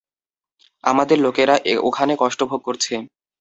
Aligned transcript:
আমাদের 0.83 1.17
লোকেরা 1.19 1.55
ওখানে 1.81 2.13
কষ্ট 2.21 2.39
ভোগ 2.49 2.61
করছে। 2.67 2.93